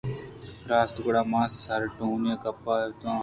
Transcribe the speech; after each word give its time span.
راست 0.69 0.95
گڑا 1.05 1.21
من 1.31 1.45
سارٹونی 1.63 2.31
ءِ 2.35 2.41
گپ 2.43 2.63
ءَ 2.73 2.85
اتوں 2.87 3.17